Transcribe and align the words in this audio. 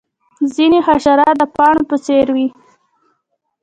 ځینې 0.53 0.79
حشرات 0.87 1.35
د 1.39 1.43
پاڼو 1.55 1.83
په 1.89 1.95
څیر 2.05 2.27
وي 2.35 2.47